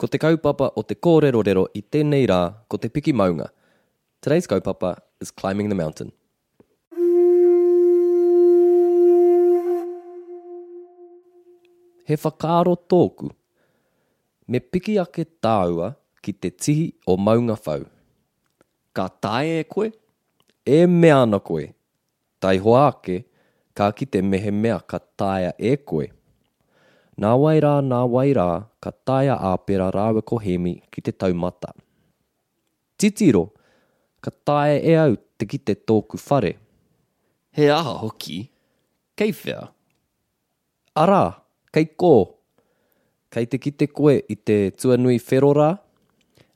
Ko 0.00 0.08
te 0.08 0.16
kaupapa 0.16 0.70
o 0.80 0.82
te 0.88 0.94
kōrerorero 0.96 1.66
i 1.76 1.82
tēnei 1.84 2.24
rā 2.24 2.38
ko 2.72 2.78
te 2.80 2.88
piki 2.88 3.12
maunga. 3.12 3.50
Today's 4.24 4.46
kaupapa 4.48 4.94
is 5.20 5.30
climbing 5.30 5.68
the 5.68 5.76
mountain. 5.76 6.08
He 12.08 12.16
whakaaro 12.16 12.78
tōku. 12.88 13.28
Me 14.48 14.60
piki 14.60 14.96
ake 15.02 15.26
tāua 15.44 15.90
ki 16.24 16.32
te 16.32 16.50
tihi 16.50 16.86
o 17.06 17.18
maunga 17.20 17.58
whau. 17.66 17.84
Ka 18.96 19.06
tae 19.20 19.58
e 19.58 19.66
koe? 19.68 19.90
E 20.64 20.86
mea 20.86 21.18
ana 21.26 21.42
koe. 21.44 21.66
Tai 22.40 22.54
hoa 22.64 22.86
ake, 22.94 23.18
ka 23.76 23.90
ki 23.92 24.08
te 24.08 24.24
mehe 24.24 24.48
mea 24.62 24.80
ka 24.80 25.02
taia 25.20 25.52
e 25.58 25.76
koe. 25.76 26.08
Nā 27.20 27.34
wai 27.36 27.58
rā, 27.60 27.74
nā 27.84 28.00
wai 28.08 28.30
rā, 28.32 28.48
ka 28.80 28.94
taia 29.04 29.34
āpera 29.50 29.90
rāwe 29.92 30.22
ko 30.24 30.38
hemi 30.40 30.78
ki 30.88 31.02
te 31.04 31.12
taumata. 31.12 31.74
Titiro, 32.96 33.50
ka 34.24 34.30
taia 34.32 34.78
e 34.80 34.94
au 34.96 35.16
te 35.36 35.44
ki 35.44 35.58
te 35.58 35.74
tōku 35.76 36.16
whare. 36.16 36.54
He 37.52 37.68
aha 37.68 37.98
hoki. 38.00 38.38
Kei 39.16 39.34
whea. 39.36 39.66
Arā, 40.96 41.24
kei 41.74 41.90
kō. 42.02 42.14
Kei 43.30 43.46
te 43.46 43.60
ki 43.60 43.72
te 43.76 43.88
koe 43.92 44.14
i 44.16 44.36
te 44.36 44.70
tuanui 44.70 45.20
whero 45.20 45.52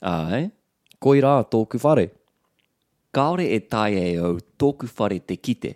Ai. 0.00 0.50
koi 0.98 1.20
rā 1.20 1.34
tōku 1.44 1.80
whare. 1.84 2.08
Kaore 3.12 3.50
e 3.52 3.60
tae 3.60 4.00
e 4.00 4.16
au 4.16 4.38
tōku 4.58 4.88
whare 4.96 5.20
te 5.20 5.36
kite. 5.36 5.74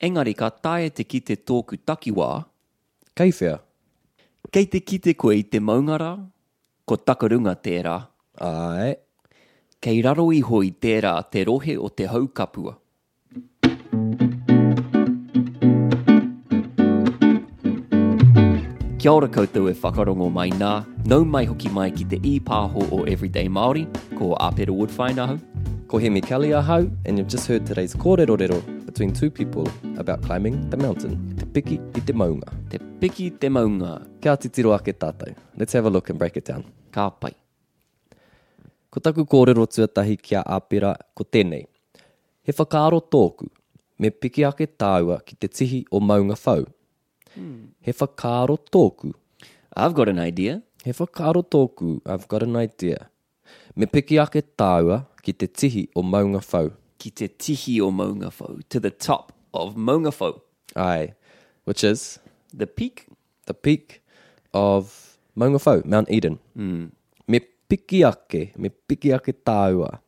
Engari 0.00 0.34
ka 0.34 0.50
tae 0.50 0.90
te 0.90 1.04
kite 1.04 1.36
tōku 1.36 1.80
takiwā. 1.80 2.44
Kei 3.16 3.32
whea. 3.40 3.67
Kei 4.48 4.64
te 4.64 4.80
kite 4.80 5.12
koe 5.12 5.34
i 5.36 5.42
te 5.44 5.60
maungara, 5.60 6.14
ko 6.88 6.96
takarunga 6.96 7.52
tērā. 7.60 7.98
Ai, 8.40 8.94
Kei 9.78 10.00
raro 10.02 10.24
iho 10.32 10.62
i 10.64 10.70
tērā 10.72 11.12
te 11.30 11.44
rohe 11.44 11.76
o 11.78 11.90
te 11.92 12.08
haukapua. 12.08 12.72
Kia 18.98 19.12
ora 19.12 19.28
koutou 19.28 19.68
e 19.68 19.76
whakarongo 19.76 20.30
mai 20.32 20.48
nā, 20.50 20.72
nau 21.06 21.24
mai 21.24 21.44
hoki 21.46 21.70
mai 21.70 21.90
ki 21.92 22.08
te 22.10 22.18
i 22.24 22.38
pāho 22.40 22.88
o 22.90 23.04
Everyday 23.04 23.52
Māori, 23.52 23.84
ko 24.18 24.32
Apera 24.40 24.74
Woodfine 24.74 25.22
ahau. 25.26 25.38
ko 25.88 25.98
hemi 25.98 26.20
Kelly 26.20 26.48
ahau, 26.48 26.90
and 27.06 27.18
you've 27.18 27.28
just 27.28 27.46
heard 27.46 27.64
today's 27.64 27.94
kōrerorero 27.94 28.60
between 28.84 29.12
two 29.12 29.30
people 29.30 29.66
about 29.96 30.22
climbing 30.22 30.68
the 30.70 30.76
mountain. 30.76 31.37
Piki 31.52 31.78
i 31.96 32.00
te 32.04 32.12
maunga. 32.12 32.52
Te 32.70 32.78
piki 33.00 33.30
te 33.40 33.48
maunga, 33.48 33.98
Kia 34.20 34.36
titiro 34.36 34.72
ake 34.76 34.92
tātou. 34.92 35.34
Let's 35.56 35.72
have 35.72 35.86
a 35.86 35.90
look 35.90 36.10
and 36.10 36.18
break 36.18 36.36
it 36.36 36.44
down. 36.44 36.64
ka 36.92 37.10
pai. 37.10 37.32
Ko 38.90 39.00
taku 39.00 39.24
kōrero 39.24 39.66
tuatahi 39.66 40.16
kia 40.22 40.42
āpera 40.42 40.94
ko 41.14 41.24
tēnei. 41.24 41.66
He 42.42 42.52
whakaaro 42.52 43.00
tōku, 43.00 43.48
me 43.98 44.10
piki 44.10 44.46
ake 44.48 44.66
tāua 44.66 45.20
ki 45.24 45.36
te 45.36 45.48
tihi 45.48 45.84
o 45.92 46.00
maunga 46.00 46.36
whau. 46.44 46.64
He 47.80 47.92
whakaaro 47.92 48.58
tōku, 48.72 49.12
I've 49.76 49.94
got 49.94 50.08
an 50.08 50.18
idea. 50.18 50.62
he 50.84 50.92
whakaaro 50.92 51.42
tōku, 51.44 52.00
I've 52.06 52.28
got 52.28 52.42
an 52.42 52.56
idea. 52.56 53.08
Me 53.76 53.86
piki 53.86 54.20
ake 54.22 54.42
tāua 54.56 55.06
ki 55.22 55.32
te 55.32 55.46
tihi 55.46 55.88
o 55.94 56.02
maunga 56.02 56.40
whau. 56.52 56.70
Ki 56.98 57.10
te 57.10 57.28
tihi 57.28 57.80
o 57.80 57.92
Maunga 57.92 58.32
Whau, 58.32 58.58
to 58.68 58.80
the 58.80 58.90
top 58.90 59.32
of 59.54 59.76
Maunga 59.76 60.10
Whau. 60.10 60.42
Ai, 60.74 61.14
which 61.68 61.84
is 61.84 62.18
The 62.52 62.66
peak 62.66 63.06
the 63.48 63.54
peak 63.54 64.02
of 64.54 65.18
Maunga 65.36 65.58
Whau, 65.64 65.82
Mount 65.84 66.10
Eden. 66.10 66.38
Hmm. 66.54 66.86
Me 67.26 67.40
piki 67.68 68.00
ake, 68.08 68.56
me 68.56 68.70
piki 68.88 69.14
ake 69.14 69.32
tāua. 69.44 70.00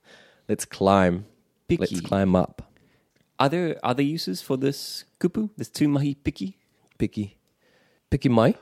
Let's 0.49 0.65
climb. 0.65 1.27
Let's 1.69 2.01
climb 2.01 2.35
up. 2.35 2.63
Are 3.39 3.49
there 3.49 3.79
other 3.83 4.03
uses 4.03 4.43
for 4.43 4.57
this 4.57 5.05
kupu, 5.21 5.51
this 5.57 5.71
tūmahi 5.71 6.17
piki? 6.25 6.55
Piki. 6.99 7.33
Piki 8.11 8.31
mai. 8.31 8.55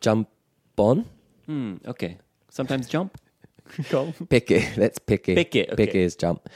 Jump 0.00 0.28
on. 0.76 1.06
Hmm, 1.46 1.76
okay. 1.86 2.18
Sometimes 2.50 2.86
jump. 2.88 3.18
Go. 3.90 4.12
Peke, 4.28 4.74
that's 4.74 4.98
peke. 4.98 5.34
Peke, 5.34 5.72
okay. 5.72 5.86
Peke 5.86 5.94
is 5.94 6.16
jump. 6.16 6.48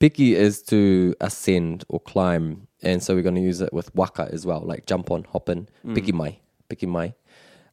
Piki 0.00 0.32
is 0.32 0.62
to 0.62 1.14
ascend 1.20 1.84
or 1.88 2.00
climb. 2.00 2.66
And 2.82 3.02
so 3.02 3.14
we're 3.14 3.22
going 3.22 3.34
to 3.34 3.40
use 3.42 3.60
it 3.60 3.72
with 3.72 3.94
waka 3.94 4.28
as 4.32 4.46
well, 4.46 4.62
like 4.64 4.86
jump 4.86 5.10
on, 5.10 5.24
hop 5.24 5.48
in. 5.50 5.68
Mm. 5.86 5.94
Piki 5.96 6.12
mai. 6.14 6.38
Piki 6.70 6.88
mai. 6.88 7.14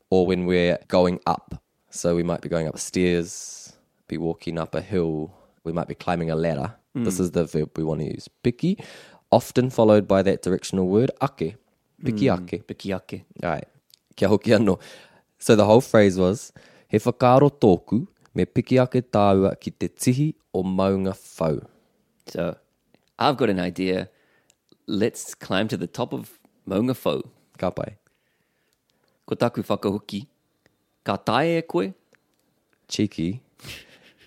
Or 0.09 0.27
when 0.27 0.45
we're 0.45 0.77
going 0.89 1.19
up. 1.25 1.63
So 1.89 2.15
we 2.15 2.23
might 2.23 2.41
be 2.41 2.49
going 2.49 2.67
up 2.67 2.77
stairs, 2.79 3.73
be 4.09 4.17
walking 4.17 4.57
up 4.57 4.75
a 4.75 4.81
hill. 4.81 5.33
We 5.63 5.71
might 5.71 5.87
be 5.87 5.95
climbing 5.95 6.29
a 6.29 6.35
ladder. 6.35 6.75
Mm. 6.95 7.05
This 7.05 7.19
is 7.19 7.31
the 7.31 7.45
verb 7.45 7.71
we 7.77 7.83
want 7.85 8.01
to 8.01 8.07
use. 8.07 8.27
Piki, 8.43 8.77
often 9.31 9.69
followed 9.69 10.07
by 10.07 10.21
that 10.23 10.41
directional 10.41 10.87
word 10.87 11.11
ake. 11.23 11.55
Piki 12.03 12.27
Mm. 12.27 12.43
ake. 12.43 12.67
Piki 12.67 12.93
ake. 12.95 13.23
Right. 13.41 13.65
Kia 14.17 14.27
hoki 14.27 14.51
anō. 14.51 14.79
So 15.39 15.55
the 15.55 15.65
whole 15.65 15.81
phrase 15.81 16.17
was, 16.17 16.51
he 16.89 16.97
whakaaro 16.97 17.49
tōku, 17.51 18.07
me 18.35 18.45
piki 18.45 18.81
ake 18.83 19.01
tāua 19.11 19.57
ki 19.59 19.71
te 19.71 19.87
tihi 19.87 20.33
o 20.53 20.63
maunga 20.63 21.13
whau. 21.39 21.61
So, 22.27 22.57
I've 23.17 23.37
got 23.37 23.49
an 23.49 23.59
idea. 23.59 24.09
Let's 24.85 25.33
climb 25.33 25.67
to 25.69 25.77
the 25.77 25.87
top 25.87 26.13
of 26.13 26.39
Maunga 26.67 26.95
Whau. 26.95 27.23
Ka 27.57 27.71
pai. 27.71 27.95
Ko 29.25 29.35
taku 29.35 29.63
whakahuki. 29.63 30.27
Ka 31.03 31.15
tae 31.17 31.57
e 31.57 31.61
koe? 31.61 31.93
Cheeky. 32.87 33.41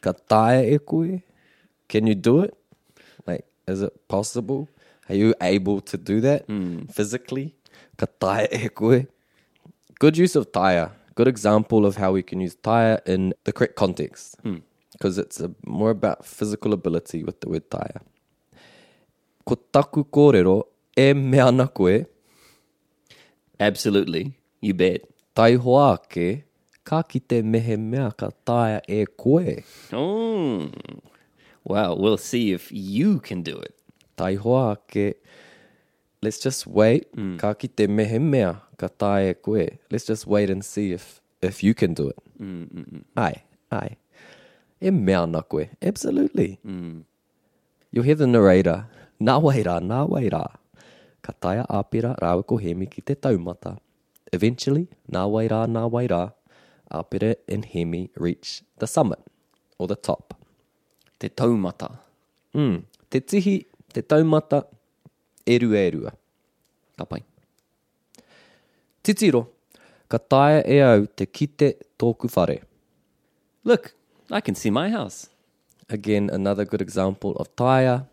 Ka 0.00 0.12
tae 0.12 0.74
e 0.74 0.78
koe? 0.78 1.22
Can 1.88 2.06
you 2.06 2.14
do 2.14 2.40
it? 2.40 2.54
Like, 3.26 3.44
is 3.66 3.82
it 3.82 4.08
possible? 4.08 4.68
Are 5.08 5.14
you 5.14 5.34
able 5.40 5.80
to 5.82 5.96
do 5.96 6.20
that 6.20 6.46
hmm. 6.46 6.84
physically? 6.86 7.54
Ka 7.96 8.06
tae 8.18 8.48
e 8.52 8.68
koe? 8.68 9.06
Good 9.98 10.16
use 10.16 10.36
of 10.36 10.52
taia. 10.52 10.92
Good 11.14 11.28
example 11.28 11.84
of 11.84 11.96
how 11.96 12.12
we 12.12 12.22
can 12.22 12.40
use 12.40 12.56
taia 12.56 13.06
in 13.06 13.34
the 13.44 13.52
correct 13.52 13.76
context. 13.76 14.36
Hmm. 14.42 14.58
Because 14.92 15.18
it's 15.18 15.40
a, 15.40 15.50
more 15.64 15.90
about 15.90 16.26
physical 16.26 16.72
ability 16.72 17.22
with 17.24 17.40
the 17.40 17.48
word 17.48 17.70
taia. 17.70 18.00
Ko 19.46 19.54
taku 19.54 20.04
kōrero 20.04 20.64
e 20.96 21.12
mea 21.12 21.40
ana 21.40 21.68
koe, 21.68 22.06
Absolutely. 23.58 24.34
You 24.60 24.74
bet. 24.74 25.04
tai 25.34 25.54
hoa 25.54 25.94
ake, 25.94 26.44
ka 26.84 27.02
ki 27.02 27.20
te 27.20 27.42
mehe 27.42 27.76
mea 27.78 28.10
ka 28.10 28.30
taia 28.44 28.80
e 28.88 29.04
koe. 29.06 29.62
Mm. 29.90 29.94
Oh. 29.94 30.70
Wow, 31.62 31.94
we'll 31.94 32.16
see 32.16 32.52
if 32.52 32.72
you 32.72 33.20
can 33.20 33.42
do 33.42 33.56
it. 33.58 33.74
tai 34.20 34.36
hoa 34.44 34.76
ke 34.92 35.06
let's 36.20 36.38
just 36.44 36.66
wait 36.78 37.08
mm. 37.16 37.36
ka 37.40 37.54
ki 37.60 37.72
te 37.80 37.88
mehe 37.98 38.18
mea 38.32 38.52
ka 38.82 38.90
tae 39.02 39.32
koe 39.46 39.64
let's 39.90 40.04
just 40.12 40.28
wait 40.34 40.52
and 40.54 40.66
see 40.70 40.92
if 40.96 41.06
if 41.50 41.62
you 41.64 41.72
can 41.82 41.96
do 42.00 42.08
it 42.12 42.20
mm, 42.36 43.00
ai 43.16 43.34
ai 43.80 43.88
e 44.80 44.90
mea 44.90 45.26
na 45.26 45.42
koe 45.42 45.68
absolutely 45.82 46.58
you'll 47.92 48.08
hear 48.08 48.18
the 48.22 48.26
narrator 48.26 48.78
nā 49.20 49.36
wai 49.46 49.60
rā 49.68 49.76
nā 49.92 50.02
wai 50.08 50.26
rā 50.36 50.44
ka 51.22 51.36
taia 51.46 51.68
āpera 51.80 52.16
rāwe 52.24 52.46
ko 52.52 52.60
hemi 52.64 52.86
ki 52.96 53.06
te 53.10 53.14
taumata 53.14 53.76
eventually 54.32 54.86
nā 55.16 55.24
wai 55.36 55.46
rā 55.54 55.62
nā 55.78 55.86
wai 55.96 56.06
rā 56.08 56.24
āpera 56.90 57.34
and 57.48 57.72
hemi 57.76 58.04
reach 58.16 58.62
the 58.78 58.86
summit 58.86 59.20
or 59.78 59.86
the 59.86 59.96
top 59.96 60.40
Te 61.20 61.28
taumata. 61.28 61.90
Mm. 62.54 62.82
Te 63.10 63.20
tihi, 63.20 63.66
te 63.92 64.02
taumata, 64.02 64.62
e 65.44 65.58
rua 65.58 65.78
e 65.78 65.90
rua. 65.90 66.12
Ka 66.96 67.04
pai. 67.04 67.20
Titiro, 69.04 69.42
ka 70.08 70.18
taia 70.18 70.62
e 70.64 70.80
au 70.80 71.04
te 71.06 71.26
kite 71.26 71.68
tōku 72.00 72.30
whare. 72.32 72.62
Look, 73.64 73.92
I 74.30 74.40
can 74.40 74.54
see 74.54 74.70
my 74.70 74.90
house. 74.90 75.28
Again, 75.88 76.30
another 76.32 76.64
good 76.64 76.80
example 76.80 77.32
of 77.36 77.54
taea. 77.56 78.06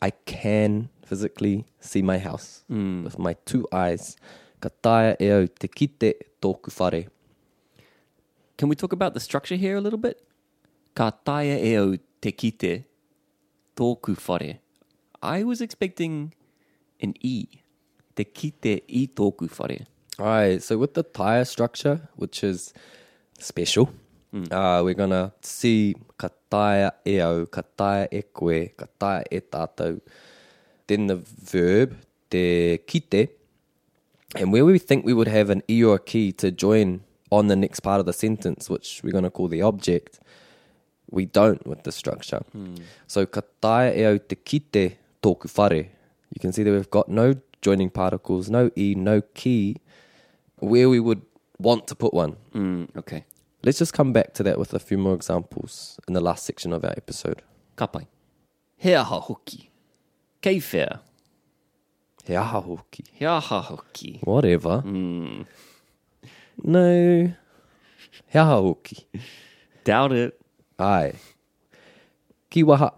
I 0.00 0.10
can 0.24 0.88
physically 1.04 1.66
see 1.80 2.00
my 2.00 2.18
house 2.18 2.64
hmm. 2.68 3.04
with 3.04 3.18
my 3.18 3.34
two 3.44 3.66
eyes. 3.70 4.16
ka 4.60 4.68
taia 4.84 5.16
e 5.20 5.30
au 5.32 5.46
te 5.46 5.68
kite 5.68 6.10
tōku 6.42 6.70
whare. 6.78 7.06
Can 8.56 8.68
we 8.68 8.76
talk 8.76 8.92
about 8.92 9.14
the 9.14 9.20
structure 9.20 9.56
here 9.56 9.76
a 9.76 9.80
little 9.80 9.98
bit? 9.98 10.20
Ka 10.94 11.10
taia 11.10 11.56
e 11.68 11.76
au 11.78 11.96
te 12.20 12.32
kite 12.32 12.84
tōku 13.76 14.16
whare. 14.26 14.58
I 15.22 15.42
was 15.44 15.60
expecting 15.60 16.34
an 17.00 17.14
E. 17.20 17.46
Te 18.16 18.24
kite 18.24 18.82
i 18.88 19.08
tōku 19.08 19.48
whare. 19.58 19.86
Alright, 20.18 20.62
so 20.62 20.76
with 20.76 20.94
the 20.94 21.04
taea 21.04 21.46
structure, 21.46 22.08
which 22.16 22.44
is 22.44 22.74
special, 23.38 23.90
uh, 24.32 24.80
we're 24.84 24.94
gonna 24.94 25.32
see 25.42 25.94
ka 26.16 26.28
taia 26.50 26.92
e 27.06 27.20
au, 27.20 27.46
ka 27.46 27.62
taia 27.76 28.08
e 28.10 28.22
koe, 28.22 28.68
ka 28.76 28.86
tātou. 29.00 30.00
Then 30.86 31.06
the 31.06 31.16
verb, 31.16 31.96
te 32.30 32.78
kite, 32.78 33.30
and 34.36 34.52
where 34.52 34.64
we 34.64 34.78
think 34.78 35.04
we 35.04 35.12
would 35.12 35.28
have 35.28 35.50
an 35.50 35.62
e 35.68 35.82
or 35.84 35.96
a 35.96 35.98
ki 35.98 36.32
to 36.32 36.50
join 36.50 37.00
on 37.30 37.46
the 37.46 37.56
next 37.56 37.80
part 37.80 38.00
of 38.00 38.06
the 38.06 38.12
sentence, 38.12 38.68
which 38.70 39.00
we're 39.02 39.12
gonna 39.12 39.30
call 39.30 39.48
the 39.48 39.62
object, 39.62 40.20
we 41.10 41.26
don't 41.26 41.66
with 41.66 41.82
the 41.82 41.92
structure. 41.92 42.42
So 43.06 43.26
ka 43.26 43.42
taia 43.62 43.96
e 43.96 44.04
au 44.06 44.18
te 44.18 44.36
kite 44.36 44.96
tōku 45.22 45.48
whare. 45.56 45.88
You 46.32 46.40
can 46.40 46.52
see 46.52 46.62
that 46.62 46.70
we've 46.70 46.90
got 46.90 47.08
no 47.08 47.34
joining 47.62 47.90
particles, 47.90 48.48
no 48.48 48.70
e, 48.76 48.94
no 48.94 49.20
ki, 49.34 49.76
where 50.58 50.88
we 50.88 51.00
would 51.00 51.22
want 51.58 51.86
to 51.88 51.94
put 51.94 52.14
one. 52.14 52.36
Mm, 52.54 52.96
okay. 52.96 53.24
Let's 53.62 53.78
just 53.78 53.92
come 53.92 54.12
back 54.12 54.32
to 54.34 54.42
that 54.44 54.58
with 54.58 54.72
a 54.72 54.78
few 54.78 54.96
more 54.96 55.14
examples 55.14 55.98
in 56.08 56.14
the 56.14 56.20
last 56.20 56.44
section 56.46 56.72
of 56.72 56.82
our 56.84 56.94
episode. 56.96 57.42
Ka 57.76 57.86
pai. 57.86 58.06
He 58.76 58.94
aha 58.94 59.20
hoki. 59.20 59.70
Kei 60.40 60.60
whea. 60.60 61.00
He 62.24 62.34
aha 62.34 62.60
hoki. 62.62 63.04
He 63.12 63.26
aha 63.26 63.60
hoki. 63.60 64.20
Whatever. 64.24 64.80
Hmm. 64.80 65.42
No. 66.62 67.32
He 68.28 68.38
aha 68.38 68.56
hoki. 68.62 69.06
Doubt 69.84 70.12
it. 70.12 70.40
Ai. 70.78 71.12
Ki 72.48 72.62
waha. 72.62 72.92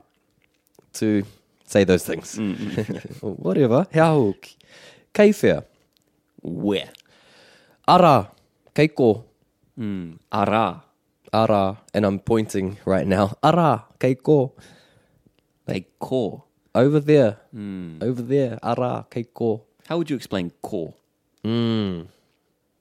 To 0.94 1.24
say 1.64 1.82
those 1.82 2.04
things. 2.04 2.36
Mm. 2.36 3.20
Whatever. 3.38 3.88
He 3.92 3.98
aha 3.98 4.14
hoki. 4.14 4.56
Kei 5.12 5.32
whea. 5.32 5.64
Where? 6.40 6.90
Ara. 7.88 8.30
Kei 8.72 8.86
ko. 8.88 9.24
Mm. 9.78 10.18
Ara. 10.30 10.84
Ara. 11.32 11.78
And 11.94 12.04
I'm 12.04 12.18
pointing 12.18 12.78
right 12.84 13.06
now. 13.06 13.36
Ara. 13.42 13.84
Kei 13.98 14.14
ko. 14.14 14.54
They 15.66 15.86
ko. 15.98 16.44
Over 16.74 17.00
there. 17.00 17.38
Over 18.02 18.22
there. 18.22 18.58
Ara. 18.62 19.06
Kei 19.10 19.24
ko. 19.24 19.64
How 19.86 19.98
would 19.98 20.10
you 20.10 20.16
explain 20.16 20.52
ko? 20.62 20.94
Mm. 21.44 22.06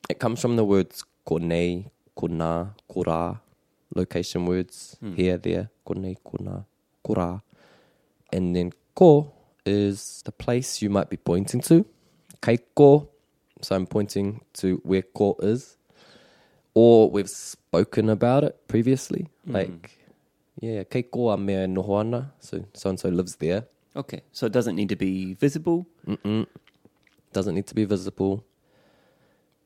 It 0.09 0.19
comes 0.19 0.41
from 0.41 0.55
the 0.55 0.65
words 0.65 1.03
ko 1.25 1.37
nei, 1.37 1.85
ko 2.15 2.27
nā, 2.27 2.73
ko 2.87 3.03
rā, 3.03 3.39
location 3.95 4.45
words 4.45 4.97
here, 5.15 5.37
there, 5.37 5.69
ko 5.85 5.93
nei, 5.93 6.15
ko 6.23 6.37
nā, 6.41 6.65
ko 7.03 7.15
rā. 7.15 7.41
And 8.33 8.55
then 8.55 8.71
ko 8.95 9.33
is 9.65 10.21
the 10.25 10.31
place 10.31 10.81
you 10.81 10.89
might 10.89 11.09
be 11.09 11.17
pointing 11.17 11.61
to. 11.61 11.85
Kei 12.41 12.57
ko, 12.75 13.09
so 13.61 13.75
I'm 13.75 13.87
pointing 13.87 14.41
to 14.53 14.81
where 14.83 15.01
ko 15.01 15.37
is. 15.41 15.77
Or 16.73 17.09
we've 17.11 17.29
spoken 17.29 18.09
about 18.09 18.43
it 18.43 18.67
previously. 18.67 19.27
Like, 19.45 19.99
yeah, 20.61 20.83
kei 20.83 21.03
ko 21.03 21.29
a 21.29 21.37
mea 21.37 21.67
so 22.39 22.65
so-and-so 22.73 23.09
lives 23.09 23.35
there. 23.35 23.65
Okay. 23.95 24.21
So 24.31 24.45
it 24.45 24.53
doesn't 24.53 24.75
need 24.75 24.89
to 24.89 24.95
be 24.95 25.33
visible. 25.33 25.85
doesn't 27.33 27.55
need 27.55 27.67
to 27.67 27.75
be 27.75 27.85
visible. 27.85 28.43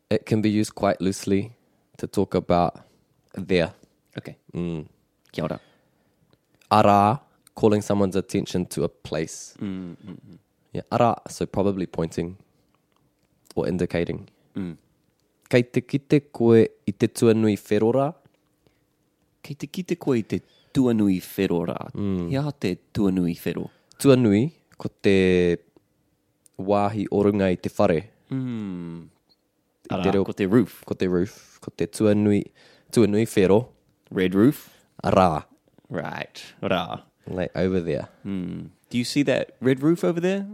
It 0.09 0.25
can 0.25 0.41
be 0.41 0.49
used 0.49 0.73
quite 0.75 1.01
loosely 1.01 1.53
to 1.97 2.07
talk 2.07 2.33
about 2.35 2.81
there. 3.33 3.73
Okay. 4.17 4.37
Mm. 4.53 4.87
Kia 5.31 5.43
ora. 5.43 5.59
Ara, 6.71 7.21
calling 7.55 7.81
someone's 7.81 8.15
attention 8.15 8.65
to 8.67 8.83
a 8.83 8.89
place. 8.89 9.55
Mm, 9.59 9.95
Yeah, 10.73 10.81
ara, 10.91 11.21
so 11.29 11.45
probably 11.45 11.85
pointing 11.85 12.37
or 13.55 13.67
indicating. 13.67 14.27
Kei 15.49 15.63
te 15.63 15.81
kite 15.81 16.19
koe 16.33 16.65
i 16.87 16.91
te 16.91 17.07
tuanui 17.07 17.55
wherora, 17.69 18.13
Kei 19.45 19.53
te 19.55 19.67
kite 19.69 19.95
koe 20.01 20.17
i 20.17 20.23
te 20.25 20.39
tuanui 20.73 21.19
whero 21.21 21.59
rā. 21.69 21.75
Mm. 21.93 22.29
Ia 22.33 22.49
te 22.59 22.75
tuanui 22.93 23.35
whero. 23.45 23.67
tuanui 24.01 24.49
ko 24.77 24.89
te 24.89 25.57
wāhi 26.59 27.05
orunga 27.11 27.51
i 27.51 27.55
te 27.57 27.69
whare, 27.77 28.09
Mm. 28.31 29.07
Ara, 29.91 30.01
te 30.03 30.09
reo- 30.11 30.25
ko 30.25 30.33
te 30.33 30.45
roof. 30.49 30.81
ko 30.83 30.95
te 30.95 31.05
roof, 31.05 31.59
ko 31.61 31.69
te 31.77 31.85
tuanui, 31.85 32.43
tuanui 32.91 33.25
whero, 33.35 33.69
Red 34.11 34.33
roof. 34.33 34.69
ara, 35.03 35.45
Right. 35.91 36.41
Rā. 36.63 37.03
like 37.27 37.51
over 37.55 37.79
there. 37.81 38.07
Mm. 38.25 38.69
Do 38.89 38.97
you 38.97 39.03
see 39.05 39.21
that 39.23 39.51
red 39.61 39.81
roof 39.83 40.03
over 40.03 40.19
there? 40.19 40.47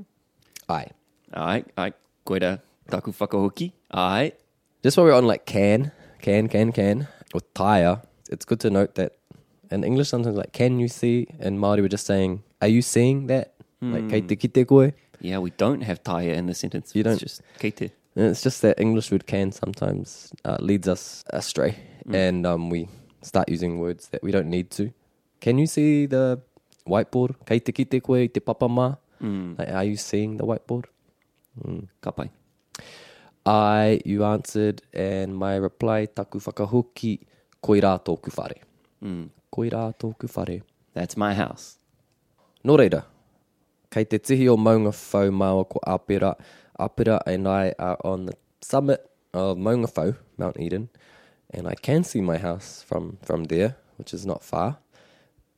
Ai. 0.68 0.88
Ai, 1.34 1.64
ai, 1.78 1.94
koera 2.26 2.60
taku 2.90 3.12
whakahoki. 3.14 3.72
Ai. 3.90 4.34
Just 4.84 4.98
while 4.98 5.06
we're 5.06 5.14
on 5.14 5.28
like 5.28 5.46
can, 5.46 5.92
can, 6.22 6.48
can, 6.48 6.72
can, 6.72 7.08
or 7.34 7.42
taea, 7.56 8.04
it's 8.30 8.46
good 8.46 8.60
to 8.62 8.70
note 8.70 8.96
that 8.96 9.14
in 9.70 9.84
English 9.84 10.10
sometimes 10.10 10.36
like 10.36 10.52
can 10.54 10.80
you 10.80 10.88
see 10.88 11.28
and 11.40 11.60
Māori 11.60 11.82
we're 11.82 11.88
just 11.88 12.06
saying, 12.08 12.44
are 12.62 12.68
you 12.68 12.82
seeing 12.82 13.28
that? 13.28 13.54
Like 13.82 14.10
kei 14.10 14.22
te 14.22 14.36
kite 14.36 14.68
koe. 14.68 14.92
Yeah, 15.20 15.40
we 15.40 15.50
don't 15.52 15.82
have 15.82 16.04
taea 16.04 16.34
in 16.36 16.46
the 16.48 16.54
sentence. 16.54 16.94
You 16.96 17.02
It's 17.02 17.08
don't- 17.10 17.20
just 17.20 17.42
keite. 17.60 17.92
And 18.16 18.26
it's 18.26 18.42
just 18.44 18.62
that 18.64 18.80
English 18.80 19.10
word 19.12 19.26
can 19.26 19.52
sometimes 19.54 20.34
uh, 20.44 20.58
leads 20.60 20.88
us 20.88 21.24
astray 21.30 21.78
and 22.12 22.46
um, 22.46 22.70
we 22.70 22.90
start 23.22 23.48
using 23.50 23.80
words 23.80 24.10
that 24.10 24.22
we 24.22 24.32
don't 24.32 24.50
need 24.50 24.70
to. 24.72 24.92
Can 25.40 25.58
you 25.58 25.66
see 25.66 26.06
the 26.08 26.42
whiteboard? 26.88 27.36
Kei 27.46 27.60
te 27.60 27.72
kite 27.72 28.04
koe 28.04 28.28
te 28.28 28.40
papa 28.40 28.68
mā? 28.68 28.98
Like, 29.58 29.70
are 29.70 29.84
you 29.86 29.96
seeing 29.96 30.38
the 30.38 30.46
whiteboard? 30.46 30.86
Ka 32.02 32.12
pai. 32.12 32.30
I, 33.46 34.02
you 34.06 34.24
answered, 34.24 34.82
and 34.94 35.36
my 35.36 35.56
reply, 35.56 36.06
taku 36.06 36.40
whakahoki, 36.40 37.20
koi 37.62 37.82
rā 37.82 38.00
tōku 38.04 38.36
whare. 38.38 38.62
Mm. 39.04 39.30
Koi 39.52 39.70
rā 39.70 39.96
tōku 39.98 40.30
whare. 40.36 40.62
That's 40.94 41.18
my 41.18 41.34
house. 41.34 41.78
Nō 42.64 42.78
reira, 42.78 43.06
kei 43.90 44.04
te 44.04 44.20
tihi 44.20 44.48
o 44.48 44.58
Maunga 44.58 44.94
Whau 44.94 45.32
māua 45.32 45.68
ko 45.68 45.80
Apera. 45.88 46.36
Apera 46.80 47.20
and 47.26 47.48
I 47.48 47.74
are 47.80 47.98
on 48.04 48.28
the 48.28 48.34
summit 48.62 49.10
of 49.34 49.58
Maunga 49.58 49.88
Whau, 49.88 50.16
Mount 50.38 50.60
Eden, 50.60 50.90
and 51.50 51.68
I 51.68 51.74
can 51.76 52.04
see 52.04 52.22
my 52.22 52.38
house 52.38 52.84
from, 52.88 53.18
from 53.24 53.46
there, 53.46 53.76
which 53.98 54.14
is 54.14 54.26
not 54.26 54.44
far. 54.44 54.78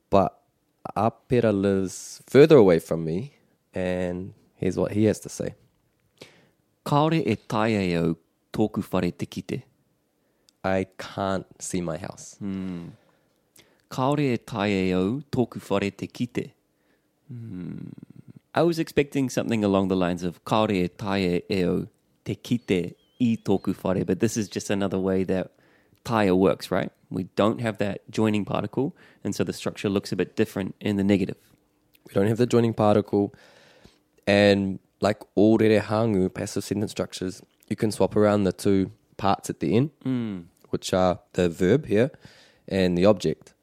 But 0.08 0.38
Apera 0.96 1.52
lives 1.52 2.22
further 2.26 2.56
away 2.56 2.78
from 2.78 3.04
me, 3.04 3.34
and 3.74 4.32
here's 4.56 4.78
what 4.78 4.92
he 4.92 5.04
has 5.04 5.20
to 5.20 5.28
say. 5.28 5.54
Kaore 6.84 7.26
e 7.26 7.36
taia 7.48 7.82
e 7.82 8.14
tōku 8.52 8.82
whare 8.92 9.10
te 9.10 9.26
kite. 9.26 9.62
I 10.62 10.86
can't 10.98 11.46
see 11.58 11.80
my 11.80 11.96
house. 11.96 12.36
Kaore 13.90 14.34
e 14.34 14.38
taia 14.38 14.82
e 14.88 15.22
tōku 15.32 15.60
whare 15.70 15.90
te 15.90 16.06
kite. 16.06 16.52
Hmm. 17.28 17.88
I 18.54 18.62
was 18.62 18.78
expecting 18.78 19.30
something 19.30 19.64
along 19.64 19.88
the 19.88 19.96
lines 19.96 20.22
of 20.22 20.44
kaore 20.44 20.84
e 20.84 20.88
taia 20.88 21.42
e 21.48 21.86
te 22.24 22.34
kite 22.34 22.94
i 23.18 23.36
tōku 23.44 23.74
whare, 23.82 24.04
but 24.04 24.20
this 24.20 24.36
is 24.36 24.48
just 24.48 24.70
another 24.70 24.98
way 24.98 25.24
that 25.24 25.52
taia 26.04 26.36
works, 26.36 26.70
right? 26.70 26.90
We 27.10 27.24
don't 27.36 27.60
have 27.60 27.78
that 27.78 28.02
joining 28.10 28.44
particle, 28.44 28.94
and 29.22 29.34
so 29.34 29.44
the 29.44 29.52
structure 29.52 29.88
looks 29.88 30.12
a 30.12 30.16
bit 30.16 30.36
different 30.36 30.74
in 30.80 30.96
the 30.96 31.04
negative. 31.04 31.36
We 32.06 32.14
don't 32.14 32.26
have 32.26 32.38
the 32.38 32.46
joining 32.46 32.74
particle. 32.74 33.34
And 34.26 34.78
like 35.00 35.20
all 35.34 35.58
rere 35.58 35.80
hangu 35.80 36.32
passive 36.32 36.64
sentence 36.64 36.92
structures, 36.92 37.42
you 37.68 37.76
can 37.76 37.90
swap 37.90 38.16
around 38.16 38.44
the 38.44 38.52
two 38.52 38.90
parts 39.16 39.50
at 39.50 39.60
the 39.60 39.74
end, 39.76 39.90
hmm. 40.02 40.40
which 40.70 40.92
are 40.92 41.20
the 41.32 41.48
verb 41.48 41.86
here 41.86 42.10
and 42.68 42.98
the 42.98 43.04
object. 43.04 43.54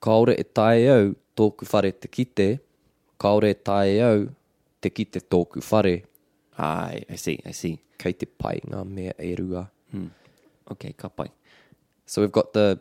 Kaore 0.00 0.38
e 0.38 0.42
tae 0.42 0.88
au 0.88 1.14
tōku 1.36 1.72
whare 1.72 1.92
te 1.92 2.08
kite, 2.08 2.60
kaore 3.18 3.50
e 3.50 4.28
te 4.80 4.90
kite 4.90 5.20
tōku 5.30 5.62
whare, 5.72 6.02
Ai, 6.58 7.04
I 7.08 7.16
see, 7.16 7.40
I 7.46 7.52
see. 7.52 7.80
kei 7.98 8.14
te 8.14 8.26
pai 8.26 8.60
ngā 8.66 8.84
mea 8.86 9.14
e 9.18 9.34
rua. 9.38 9.66
Hmm. 9.90 10.10
Okay, 10.70 10.92
ka 10.92 11.08
pai. 11.08 11.28
So 12.06 12.22
we've 12.22 12.32
got 12.32 12.52
the 12.52 12.78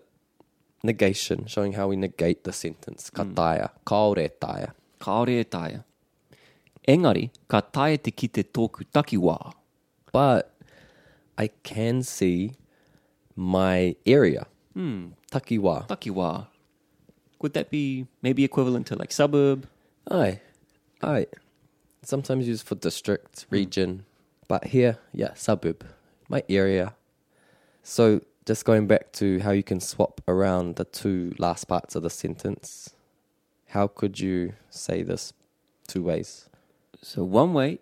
negation, 0.83 1.45
showing 1.47 1.73
how 1.73 1.87
we 1.87 1.95
negate 1.95 2.43
the 2.43 2.53
sentence. 2.53 3.09
Ka 3.09 3.23
hmm. 3.23 3.33
taia, 3.33 3.69
kaore 3.85 4.25
e 4.25 4.33
taia. 4.45 4.73
Kaore 5.01 5.39
e 5.41 5.43
taia. 5.43 5.83
Engari, 6.87 7.29
ka 7.47 7.61
taia 7.61 8.01
te 8.01 8.11
kite 8.11 8.43
tōku 8.53 8.85
takiwā. 8.93 9.53
but 10.11 10.53
I 11.37 11.49
can 11.63 12.01
see 12.01 12.53
my 13.35 13.95
area. 14.05 14.47
Takiwa. 14.75 15.87
Takiwā. 15.87 16.47
Would 17.41 17.53
that 17.53 17.69
be 17.69 18.07
maybe 18.21 18.43
equivalent 18.43 18.87
to 18.87 18.95
like 18.95 19.11
suburb? 19.11 19.67
Aye. 20.09 20.39
Aye. 21.03 21.27
Sometimes 22.01 22.47
used 22.47 22.65
for 22.65 22.75
district, 22.75 23.43
hmm. 23.43 23.55
region. 23.55 24.05
But 24.47 24.65
here, 24.65 24.97
yeah, 25.13 25.33
suburb. 25.35 25.85
my 26.29 26.43
area. 26.49 26.93
So 27.83 28.21
just 28.45 28.65
going 28.65 28.87
back 28.87 29.11
to 29.13 29.39
how 29.39 29.51
you 29.51 29.63
can 29.63 29.79
swap 29.79 30.21
around 30.27 30.75
the 30.75 30.85
two 30.85 31.33
last 31.37 31.65
parts 31.65 31.95
of 31.95 32.03
the 32.03 32.09
sentence. 32.09 32.93
How 33.69 33.87
could 33.87 34.19
you 34.19 34.53
say 34.69 35.03
this 35.03 35.33
two 35.87 36.03
ways? 36.03 36.49
So 37.01 37.23
one 37.23 37.53
way 37.53 37.79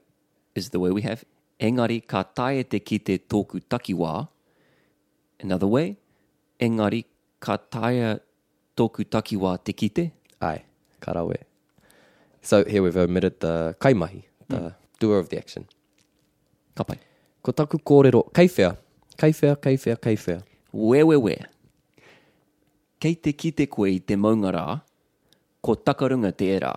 is 0.55 0.69
the 0.69 0.79
way 0.79 0.91
we 0.91 1.01
have 1.01 1.23
engari 1.59 2.05
ka 2.05 2.23
tae 2.23 2.63
te 2.63 2.79
ki 2.79 2.99
te 2.99 3.17
tōku 3.17 3.61
takiwā. 3.69 4.27
Another 5.39 5.67
way, 5.67 5.97
engari 6.59 7.05
ka 7.39 7.57
tae 7.57 8.19
tōku 8.75 9.05
takiwā 9.05 9.57
te 9.63 9.73
kite. 9.73 10.11
Ai, 10.41 10.63
karawe. 11.01 11.35
So 12.41 12.63
here 12.63 12.83
we've 12.83 12.97
omitted 12.97 13.39
the 13.39 13.75
kaimahi, 13.79 14.23
the 14.47 14.57
hmm. 14.57 14.67
doer 14.99 15.19
of 15.19 15.29
the 15.29 15.37
action. 15.37 15.65
Ka 16.75 16.83
pai. 16.83 16.99
Ko 17.41 17.51
taku 17.51 17.77
kōrero, 17.77 18.31
kaiwhea, 18.33 18.75
kaiwhea, 19.17 19.55
kaiwhea, 19.55 19.95
kaiwhea. 19.95 20.41
We, 20.71 21.03
we, 21.03 21.15
we. 21.15 21.37
Kei 22.99 23.15
te 23.15 23.33
kite 23.33 23.67
koe 23.69 23.91
i 23.93 23.99
te 23.99 24.15
maunga 24.15 24.51
rā, 24.51 24.65
ko 25.61 25.75
takarunga 25.75 26.31
te 26.35 26.49
e 26.55 26.59
rā. 26.59 26.73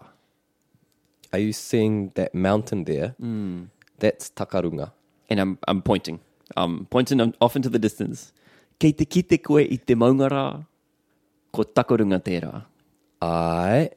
Are 1.33 1.39
you 1.39 1.53
seeing 1.53 2.13
that 2.15 2.35
mountain 2.35 2.85
there? 2.85 3.15
Hmm. 3.21 3.65
That's 3.99 4.31
takarunga. 4.31 4.93
And 5.29 5.41
I'm, 5.41 5.59
I'm 5.69 5.83
pointing. 5.83 6.21
I'm 6.57 6.87
pointing 6.87 7.35
off 7.41 7.57
into 7.57 7.69
the 7.69 7.79
distance. 7.79 8.33
Kei 8.79 8.93
te 8.93 9.05
kite 9.05 9.43
koe 9.43 9.59
i 9.61 9.77
te 9.77 9.95
maunga 9.95 10.29
rā, 10.31 10.65
ko 11.53 11.65
takarunga 11.65 12.23
te 12.25 12.41
rā. 12.41 12.63
Ai, 13.21 13.91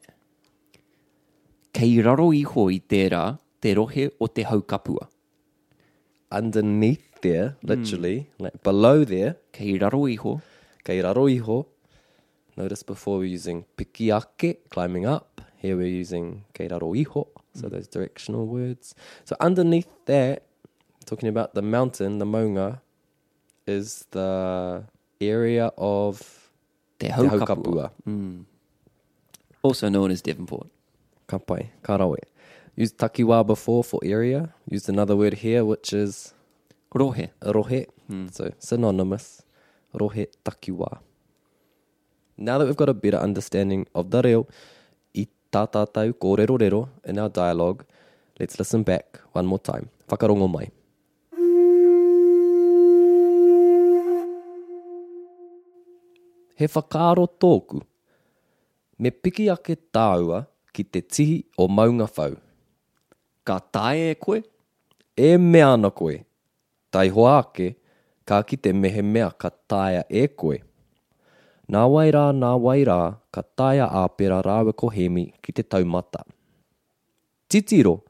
Kei 1.72 2.02
raro 2.04 2.32
iho 2.36 2.68
i 2.70 2.82
tērā 2.82 3.38
te 3.62 3.74
rohe 3.78 4.10
o 4.20 4.28
te 4.28 4.44
Hau 4.44 4.60
Kapua. 4.62 5.08
underneath 6.32 7.22
there, 7.22 7.56
hmm. 7.62 7.68
literally, 7.68 8.30
like 8.40 8.64
below 8.64 9.04
there, 9.04 9.36
Kei 9.52 9.78
raro 9.78 10.08
iho, 10.08 10.42
kei 10.84 11.02
raro 11.02 11.28
iho. 11.28 11.68
Notice 12.58 12.84
before 12.84 13.20
we're 13.20 13.26
using 13.26 13.66
pikiake, 13.78 14.58
climbing 14.70 15.06
up. 15.06 15.42
Here 15.62 15.78
we're 15.78 15.86
using 15.86 16.44
kei 16.56 16.66
iho, 16.66 17.28
so 17.54 17.68
mm. 17.68 17.70
those 17.70 17.88
directional 17.88 18.48
words. 18.48 18.96
So 19.26 19.36
underneath 19.40 19.88
that, 20.06 20.42
talking 21.06 21.30
about 21.30 21.54
the 21.54 21.62
mountain, 21.62 22.18
the 22.18 22.26
maunga, 22.26 22.82
is 23.68 24.08
the 24.10 24.84
area 25.22 25.72
of 25.78 26.50
te 26.98 27.10
Hau 27.10 27.26
Kapua. 27.26 27.40
haukapua. 27.40 27.92
Mm. 28.08 28.46
Also 29.62 29.90
known 29.90 30.10
as 30.10 30.24
Devonport. 30.24 30.68
Ka 31.28 31.38
pai, 31.38 31.70
karawe. 31.84 32.18
Used 32.76 32.98
takiwa 32.98 33.46
before 33.46 33.84
for 33.84 34.00
area. 34.04 34.50
Used 34.68 34.90
another 34.90 35.16
word 35.16 35.36
here, 35.36 35.64
which 35.64 35.94
is 35.94 36.34
Rohe. 36.96 37.30
rohe. 37.44 37.86
Mm. 38.10 38.34
So 38.34 38.50
synonymous. 38.58 39.44
Rohe 39.94 40.26
takiwa. 40.44 41.00
Now 42.36 42.58
that 42.58 42.66
we've 42.66 42.76
got 42.76 42.90
a 42.90 42.96
better 42.96 43.18
understanding 43.18 43.86
of 43.94 44.10
the 44.10 44.24
reo, 44.24 44.48
tā 45.52 45.66
tātou 45.68 46.14
kōrero 46.16 46.58
rero 46.60 46.82
in 47.06 47.20
our 47.20 47.30
dialogue, 47.30 47.84
let's 48.40 48.58
listen 48.60 48.84
back 48.84 49.20
one 49.34 49.46
more 49.46 49.60
time. 49.60 49.90
Whakarongo 50.08 50.48
mai. 50.50 50.68
He 56.56 56.68
whakaaro 56.68 57.28
tōku. 57.28 57.82
Me 59.00 59.10
piki 59.12 59.50
ake 59.52 59.76
tāua 59.92 60.46
ki 60.74 60.84
te 60.84 61.02
tihi 61.02 61.44
o 61.58 61.68
maunga 61.68 62.08
whau. 62.16 62.38
Ka 63.44 63.60
tae 63.60 64.12
e 64.12 64.16
koe, 64.16 64.44
E 65.18 65.38
mea 65.38 65.74
ana 65.74 65.90
koe. 65.92 66.24
Tai 66.92 67.08
hoa 67.10 67.40
ake, 67.42 67.76
ka 68.26 68.42
ki 68.48 68.58
te 68.58 68.72
mehe 68.74 69.02
mea 69.04 69.30
ka 69.32 69.50
taia 69.68 70.04
e 70.10 70.28
koe. 70.28 70.58
Nā 71.72 71.86
wai 71.88 72.10
rā, 72.12 72.26
nā 72.36 72.52
wai 72.60 72.82
rā, 72.84 73.00
ka 73.32 73.42
taia 73.56 73.86
āpera 74.02 74.42
rāwe 74.44 74.74
ko 74.76 74.90
hemi 74.92 75.30
ki 75.42 75.54
te 75.56 75.64
taumata. 75.64 76.26
Titiro, 77.48 78.02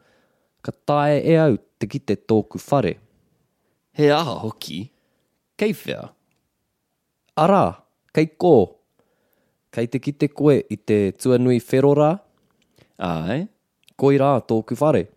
ka 0.66 0.72
taia 0.72 1.20
e 1.22 1.36
au 1.38 1.58
te 1.78 1.86
ki 1.88 2.00
te 2.00 2.16
tōku 2.16 2.58
whare. 2.58 2.96
he 3.94 4.10
aha 4.10 4.40
hoki, 4.40 4.90
kei 5.58 5.74
whea. 5.74 6.10
Arā, 7.38 7.76
kei 8.14 8.26
kō. 8.26 8.56
Kei 9.72 9.88
te 9.88 10.00
ki 10.00 10.12
te 10.12 10.28
koe 10.28 10.64
i 10.70 10.78
te 10.78 11.12
tuanui 11.12 11.60
whero 11.62 11.94
rā, 11.96 12.12
Ai, 12.98 13.48
koi 13.98 14.18
rā 14.18 14.42
tōku 14.42 14.78
whare. 14.82 15.08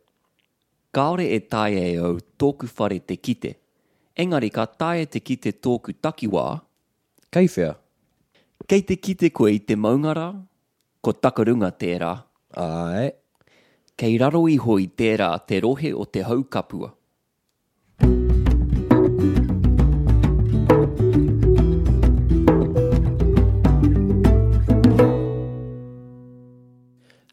kaore 0.92 1.24
e 1.36 1.40
tae 1.40 1.80
e 1.92 1.96
au 1.98 2.18
tōku 2.38 2.68
whare 2.78 3.00
te 3.00 3.16
kite. 3.16 3.54
Engari 4.16 4.50
ka 4.50 4.66
tae 4.66 5.06
te 5.06 5.20
kite 5.20 5.52
tōku 5.52 5.96
takiwā, 6.00 6.60
Kei 7.32 7.48
whea. 7.48 7.83
Kei 8.66 8.82
te 8.82 8.96
kite 8.96 9.30
koe 9.30 9.52
i 9.52 9.60
te 9.60 9.76
maungara, 9.76 10.32
ko 11.04 11.12
takarunga 11.12 11.70
tērā. 11.72 12.14
Ai, 12.56 13.12
Kei 13.94 14.16
raro 14.18 14.40
iho 14.50 14.74
i 14.82 14.88
tērā 14.90 15.28
te 15.46 15.60
rohe 15.62 15.92
o 15.94 16.02
te 16.02 16.24
haukapua. 16.26 16.88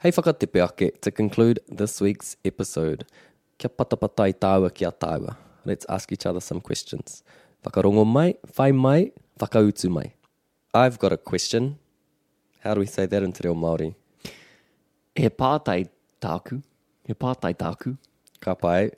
Hei 0.04 0.14
whakatepe 0.14 0.62
ake 0.62 0.92
to 1.02 1.10
conclude 1.10 1.58
this 1.68 2.00
week's 2.00 2.38
episode. 2.46 3.10
Kia 3.58 3.70
patapata 3.70 4.30
i 4.30 4.38
tāua 4.38 4.70
ki 4.70 4.86
a 4.86 4.94
tāua. 4.94 5.34
Let's 5.66 5.90
ask 5.90 6.12
each 6.12 6.28
other 6.30 6.42
some 6.42 6.62
questions. 6.62 7.24
Whakarongo 7.66 8.06
mai, 8.06 8.36
whai 8.54 8.72
mai, 8.72 9.12
whakautu 9.42 9.90
mai. 9.90 10.12
I've 10.74 10.98
got 11.00 11.12
a 11.12 11.18
question. 11.18 11.78
How 12.60 12.74
do 12.74 12.80
we 12.80 12.86
say 12.86 13.06
that 13.06 13.24
in 13.24 13.32
te 13.32 13.48
reo 13.48 13.54
Māori? 13.54 13.94
He 15.16 15.30
pātai 15.30 15.90
tāku, 16.22 16.64
he 17.06 17.14
pātai 17.14 17.56
tāku, 17.56 17.98
Ka 18.40 18.56
pai. 18.56 18.92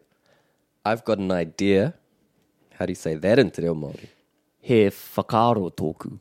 I've 0.86 1.03
got 1.03 1.18
an 1.18 1.32
idea. 1.32 1.94
How 2.75 2.86
do 2.86 2.92
you 2.92 2.96
say 2.96 3.15
that 3.15 3.39
in 3.39 3.50
te 3.51 3.62
reo 3.62 3.74
Māori? 3.74 4.08
he 4.63 4.86
whakaaro 4.86 5.70
tōku. 5.80 6.20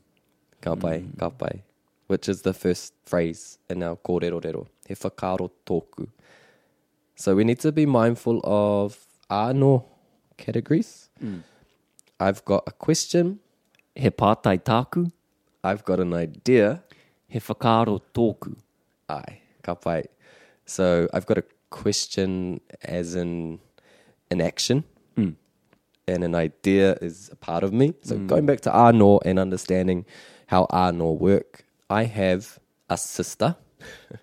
Ka 0.61 0.75
pai, 0.75 0.99
mm. 0.99 1.17
ka 1.17 1.29
pai. 1.29 1.63
Which 2.07 2.27
is 2.27 2.41
the 2.41 2.53
first 2.53 2.93
phrase 3.05 3.57
in 3.69 3.81
our 3.81 3.95
kōrero 3.95 4.43
rero. 4.43 4.67
He 4.85 4.95
whakaaro 4.95 5.49
tōku. 5.65 6.09
So 7.15 7.35
we 7.35 7.45
need 7.45 7.59
to 7.59 7.71
be 7.71 7.85
mindful 7.85 8.41
of 8.43 8.97
ano 9.29 9.85
categories. 10.37 11.09
Mm. 11.23 11.43
I've 12.19 12.43
got 12.43 12.63
a 12.67 12.71
question. 12.71 13.39
He 13.95 14.09
pātai 14.09 14.59
tāku, 14.61 15.09
I've 15.63 15.83
got 15.83 15.99
an 15.99 16.13
idea. 16.13 16.83
he 17.27 17.39
whakaaro 17.39 18.01
tōku. 18.13 18.55
Ai, 19.09 19.41
ka 19.63 19.75
pai. 19.75 20.03
So 20.65 21.07
I've 21.13 21.25
got 21.25 21.37
a 21.37 21.43
question 21.69 22.61
as 22.83 23.15
in 23.15 23.59
an 24.29 24.41
action. 24.41 24.83
Hmm. 25.15 25.31
And 26.07 26.23
an 26.23 26.35
idea 26.35 26.97
is 27.01 27.29
a 27.31 27.35
part 27.35 27.63
of 27.63 27.73
me. 27.73 27.93
So 28.03 28.15
hmm. 28.15 28.27
going 28.27 28.45
back 28.45 28.61
to 28.61 28.75
ano 28.75 29.19
and 29.25 29.39
understanding 29.39 30.05
how 30.47 30.67
ano 30.69 31.11
work, 31.11 31.65
I 31.89 32.03
have 32.03 32.59
a 32.89 32.97
sister. 32.97 33.55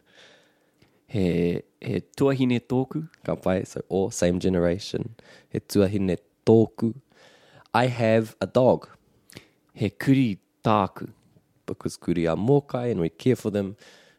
He, 1.13 1.63
he 1.81 2.03
tuahine 2.17 2.61
tōku, 2.61 3.09
Ka 3.25 3.35
pai, 3.35 3.65
so 3.65 3.81
all 3.89 4.13
same 4.13 4.39
generation. 4.39 5.17
He 5.49 5.59
tuahine 5.59 6.17
tōku. 6.47 6.95
I 7.75 7.87
have 7.87 8.37
a 8.41 8.47
dog 8.47 8.89
he 9.81 9.89
kuri 9.89 10.39
tāku. 10.63 11.09
Because 11.71 11.97
kuri 11.97 12.27
are 12.27 12.37
mokai 12.37 12.91
and 12.91 13.01
we 13.01 13.09
care 13.09 13.37
for 13.37 13.51
them. 13.51 13.77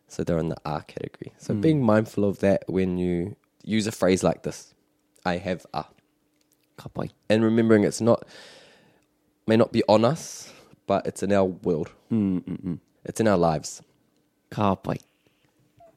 So 0.08 0.24
they're 0.24 0.39
in 0.39 0.50
the 0.50 0.58
R 0.65 0.81
category. 0.81 1.34
So 1.38 1.53
hmm. 1.53 1.62
being 1.62 1.84
mindful 1.84 2.25
of 2.25 2.39
that 2.39 2.63
when 2.67 2.98
you 2.98 3.36
use 3.63 3.88
a 3.88 3.91
phrase 3.91 4.24
like 4.24 4.43
this. 4.43 4.74
I 5.25 5.38
have 5.38 5.65
a. 5.74 5.86
Ka 6.77 6.89
pai. 6.89 7.12
And 7.29 7.43
remembering 7.43 7.84
it's 7.84 8.01
not, 8.01 8.25
may 9.48 9.55
not 9.55 9.72
be 9.72 9.84
on 9.88 10.03
us, 10.03 10.51
but 10.88 11.05
it's 11.05 11.24
in 11.24 11.31
our 11.31 11.46
world. 11.46 11.89
Hmm, 12.10 12.39
hmm, 12.39 12.75
it's 13.05 13.20
in 13.20 13.27
our 13.27 13.38
lives. 13.38 13.81
Ka 14.50 14.75
pai. 14.75 14.98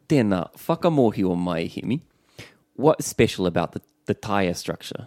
Tēnā, 0.08 0.54
whakamohi 0.56 1.25
o 1.25 1.34
mai, 1.34 1.66
Hemi. 1.66 2.02
What's 2.75 3.06
special 3.06 3.46
about 3.46 3.73
the, 3.73 3.80
the 4.06 4.14
taea 4.14 4.54
structure? 4.54 5.06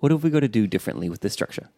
What 0.00 0.12
have 0.12 0.22
we 0.22 0.30
got 0.30 0.40
to 0.40 0.48
do 0.48 0.66
differently 0.66 1.08
with 1.08 1.20
the 1.20 1.30
structure? 1.30 1.70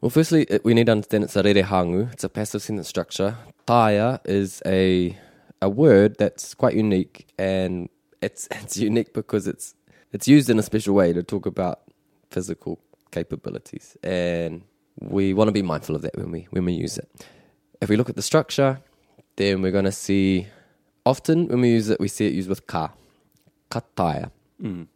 Well, 0.00 0.10
firstly, 0.10 0.46
we 0.62 0.74
need 0.74 0.86
to 0.86 0.92
understand 0.92 1.24
it's 1.24 1.34
a 1.34 1.42
rere 1.42 1.64
hangu. 1.64 2.12
It's 2.12 2.22
a 2.22 2.28
passive 2.28 2.62
sentence 2.62 2.88
structure. 2.88 3.36
Taia 3.66 4.20
is 4.24 4.62
a 4.64 5.18
a 5.60 5.68
word 5.68 6.16
that's 6.18 6.54
quite 6.54 6.74
unique, 6.74 7.26
and 7.36 7.88
it's 8.22 8.46
it's 8.52 8.76
unique 8.76 9.12
because 9.12 9.48
it's 9.48 9.74
it's 10.12 10.28
used 10.28 10.50
in 10.50 10.58
a 10.58 10.62
special 10.62 10.94
way 10.94 11.12
to 11.12 11.22
talk 11.24 11.46
about 11.46 11.80
physical 12.30 12.78
capabilities, 13.10 13.96
and 14.04 14.62
we 15.00 15.34
want 15.34 15.48
to 15.48 15.52
be 15.52 15.62
mindful 15.62 15.96
of 15.96 16.02
that 16.02 16.16
when 16.16 16.30
we 16.30 16.46
when 16.50 16.64
we 16.64 16.74
use 16.74 16.96
it. 16.96 17.26
If 17.80 17.88
we 17.88 17.96
look 17.96 18.08
at 18.08 18.14
the 18.14 18.22
structure, 18.22 18.80
then 19.34 19.62
we're 19.62 19.72
going 19.72 19.84
to 19.84 19.92
see 19.92 20.46
often 21.04 21.48
when 21.48 21.60
we 21.60 21.70
use 21.70 21.88
it, 21.88 21.98
we 21.98 22.06
see 22.06 22.26
it 22.26 22.34
used 22.34 22.48
with 22.48 22.68
ka, 22.68 22.92
ka 23.68 23.80
taia. 23.96 24.30
Mm. 24.62 24.86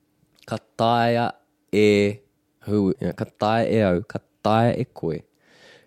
Ka 0.47 0.59
taia 0.79 1.33
e 1.73 2.19
Who, 2.67 2.95
you 3.01 3.09
know, 3.09 3.13
ka 3.13 3.25
tae 3.25 3.67
e 3.75 3.83
au, 3.83 4.03
ka 4.03 4.21
tae 4.43 4.75
e 4.79 4.85
koe, 4.85 5.21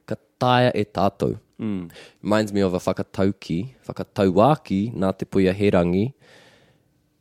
ka 0.08 0.16
tae 0.40 0.72
e 0.76 0.84
tātou. 0.86 1.38
Mm. 1.60 1.90
Reminds 2.22 2.52
me 2.54 2.62
of 2.62 2.74
a 2.74 2.80
whakatauki, 2.80 3.76
whakatauaki, 3.88 4.94
nā 4.94 5.14
Te 5.18 5.26
Puea 5.26 5.54
Hērangi. 5.56 6.14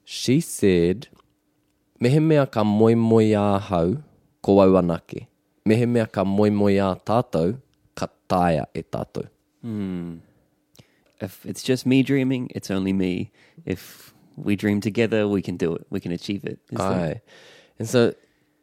She 0.04 0.40
said, 0.40 1.08
mehe 2.00 2.20
mea 2.20 2.46
ka 2.46 2.64
moi 2.64 2.94
moi 2.94 3.32
a 3.34 3.58
hau, 3.58 4.02
ko 4.42 4.58
au 4.60 4.74
anake. 4.80 5.26
Mehe 5.66 5.86
mea 5.88 6.06
ka 6.06 6.24
moi 6.24 6.50
moi 6.50 6.72
a 6.78 6.94
tātou, 6.96 7.58
ka 7.94 8.08
taia 8.28 8.66
e 8.74 8.82
tātou. 8.82 9.28
If 11.20 11.46
it's 11.46 11.62
just 11.62 11.86
me 11.86 12.02
dreaming, 12.02 12.50
it's 12.54 12.70
only 12.70 12.92
me. 12.92 13.30
If 13.64 14.12
we 14.36 14.56
dream 14.56 14.80
together, 14.80 15.26
we 15.28 15.40
can 15.42 15.56
do 15.56 15.74
it. 15.74 15.86
We 15.90 16.00
can 16.00 16.12
achieve 16.12 16.44
it. 16.44 16.58
Is 16.70 16.78
that- 16.78 17.22
And 17.78 17.88
so 17.88 18.14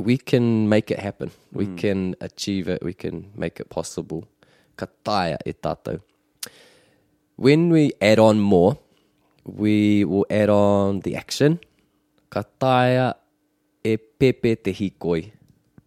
we 0.02 0.18
can 0.18 0.68
make 0.68 0.92
it 0.92 1.00
happen. 1.00 1.32
We 1.52 1.66
hmm. 1.66 1.76
can 1.76 2.16
achieve 2.22 2.68
it. 2.68 2.84
We 2.84 2.94
can 2.94 3.32
make 3.36 3.60
it 3.60 3.70
possible. 3.70 4.28
Ka 4.76 4.88
taia 5.06 5.38
e. 5.46 5.54
When 7.36 7.70
we 7.70 7.94
add 8.02 8.20
on 8.20 8.40
more, 8.40 8.78
we 9.46 10.06
will 10.06 10.26
add 10.30 10.50
on 10.50 11.02
the 11.02 11.16
action. 11.16 11.60
Ka 12.30 12.44
taia 12.60 13.14
e 13.84 13.98
pepe 13.98 14.56
te 14.56 14.74
hikoi. 14.74 15.32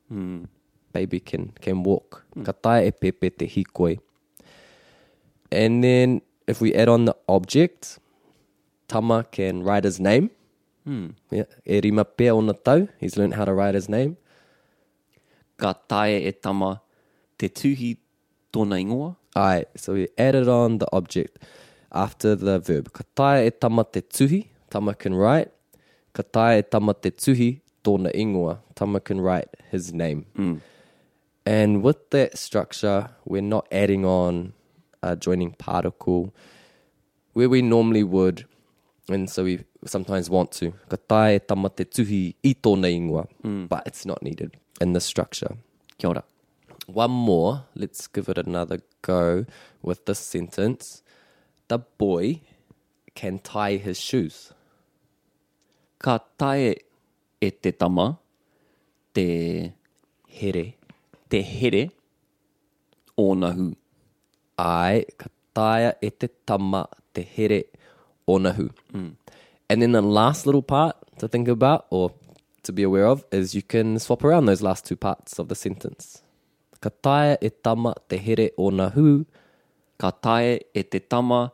Hmm. 0.09 0.44
Baby 0.92 1.21
can, 1.21 1.52
can 1.61 1.83
walk. 1.83 2.25
Hmm. 2.35 2.44
Ka 2.44 2.52
taia 2.52 2.87
e 2.87 2.90
pepe 2.90 3.30
te 3.30 3.47
hikoi. 3.47 3.99
And 5.50 5.83
then 5.85 6.23
if 6.47 6.61
we 6.61 6.75
add 6.75 6.88
on 6.88 7.04
the 7.04 7.16
object, 7.28 7.99
Tama 8.88 9.26
can 9.30 9.62
write 9.62 9.85
his 9.85 9.99
name. 9.99 10.30
Hmm. 10.84 11.10
Yeah. 11.30 11.44
E 11.66 11.80
rima 11.80 12.04
pēr. 12.04 12.88
He's 13.00 13.16
learned 13.16 13.34
how 13.34 13.44
to 13.44 13.52
write 13.54 13.74
his 13.74 13.88
name. 13.88 14.16
Ka 15.56 15.72
tae 15.72 16.26
e 16.28 16.32
tama 16.32 16.80
te 17.38 17.48
tuhi 17.48 17.96
tōna 18.52 18.80
ingoa. 18.80 19.16
Aye, 19.36 19.64
so 19.76 19.94
we 19.94 20.08
added 20.16 20.48
on 20.48 20.78
the 20.78 20.86
object 20.92 21.38
after 21.90 22.36
the 22.36 22.58
verb. 22.58 22.92
Ka 22.92 23.04
tae 23.14 23.46
e 23.46 23.50
tama 23.50 23.84
te 23.84 24.00
tuhi, 24.00 24.48
tama 24.70 24.94
can 24.94 25.14
write. 25.14 25.50
Ka 26.12 26.22
tae 26.22 26.58
e 26.58 26.62
tama 26.62 26.94
te 26.94 27.10
tuhi, 27.10 27.60
tōna 27.82 28.14
ingoa, 28.14 28.58
tama 28.74 29.00
can 29.00 29.20
write 29.20 29.48
his 29.70 29.92
name. 29.92 30.26
Hmm. 30.36 30.56
And 31.46 31.82
with 31.82 32.10
that 32.10 32.38
structure, 32.38 33.10
we're 33.24 33.42
not 33.42 33.66
adding 33.70 34.04
on 34.04 34.54
a 35.02 35.14
joining 35.16 35.52
particle 35.52 36.34
where 37.34 37.48
we 37.48 37.60
normally 37.60 38.02
would, 38.02 38.46
and 39.08 39.28
so 39.28 39.44
we 39.44 39.64
sometimes 39.86 40.30
want 40.30 40.52
to. 40.52 40.72
Ka 40.88 40.96
tae 41.08 41.36
e 41.36 41.38
tama 41.38 41.70
te 41.70 41.84
tuhi 41.84 42.34
i 42.42 42.54
tōna 42.54 42.90
ingoa, 42.90 43.26
hmm. 43.42 43.66
but 43.66 43.82
it's 43.86 44.06
not 44.06 44.22
needed 44.22 44.56
in 44.80 44.92
the 44.92 45.00
structure. 45.00 45.56
Kia 45.98 46.10
ora. 46.10 46.24
One 46.86 47.10
more. 47.10 47.64
Let's 47.74 48.06
give 48.06 48.28
it 48.28 48.38
another 48.38 48.80
go 49.02 49.46
with 49.82 50.04
this 50.06 50.18
sentence. 50.18 51.02
The 51.68 51.78
boy 51.78 52.40
can 53.14 53.38
tie 53.38 53.76
his 53.76 54.00
shoes. 54.00 54.52
Ka 55.98 56.18
tae 56.38 56.76
e 57.40 57.50
te 57.50 57.72
tama 57.72 58.18
te, 59.14 59.72
Here. 60.26 60.74
te 61.28 61.42
here 61.42 61.90
o 63.16 63.34
na 63.34 63.50
hu. 63.52 63.66
Ai, 64.58 65.04
ka 65.18 65.28
taia 65.56 65.94
e 66.02 66.10
te 66.10 66.28
tama 66.46 66.82
te 67.14 67.22
here 67.22 67.60
onahu. 68.34 68.66
Hmm. 68.92 69.10
And 69.68 69.80
then 69.80 69.92
the 69.92 70.02
last 70.02 70.47
little 70.47 70.62
part 70.62 70.97
to 71.18 71.28
think 71.28 71.49
about 71.49 71.87
or 71.90 72.12
to 72.64 72.73
be 72.73 72.83
aware 72.83 73.06
of 73.06 73.25
is 73.30 73.54
you 73.54 73.62
can 73.62 73.99
swap 73.99 74.25
around 74.25 74.47
those 74.47 74.62
last 74.62 74.85
two 74.85 74.97
parts 74.97 75.38
of 75.38 75.49
the 75.49 75.54
sentence. 75.54 76.23
Ka 76.80 76.90
taia 77.02 77.37
e 77.40 77.49
tama 77.49 77.94
te 78.09 78.18
here 78.18 78.50
onahu. 78.59 79.25
Ka 79.99 80.11
tae 80.11 80.61
e 80.75 80.83
te 80.83 80.99
tama 80.99 81.52